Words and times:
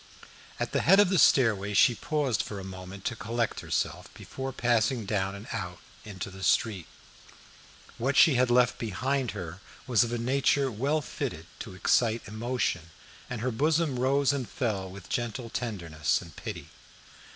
At 0.59 0.71
the 0.71 0.81
head 0.81 0.99
of 0.99 1.09
the 1.11 1.19
stairway 1.19 1.75
she 1.75 1.93
paused 1.93 2.41
for 2.41 2.59
a 2.59 2.63
moment 2.63 3.05
to 3.05 3.15
collect 3.15 3.59
herself 3.59 4.11
before 4.15 4.51
passing 4.51 5.05
down 5.05 5.35
and 5.35 5.47
out 5.51 5.77
into 6.03 6.31
the 6.31 6.41
street. 6.41 6.87
What 7.99 8.17
she 8.17 8.33
had 8.33 8.49
left 8.49 8.79
behind 8.79 9.29
her 9.37 9.59
was 9.85 10.03
of 10.03 10.11
a 10.11 10.17
nature 10.17 10.71
well 10.71 11.01
fitted 11.01 11.45
to 11.59 11.75
excite 11.75 12.27
emotion, 12.27 12.89
and 13.29 13.41
her 13.41 13.51
bosom 13.51 13.99
rose 13.99 14.33
and 14.33 14.49
fell 14.49 14.89
with 14.89 15.05
a 15.05 15.09
gentle 15.09 15.51
tenderness 15.51 16.19
and 16.19 16.35
pity. 16.35 16.69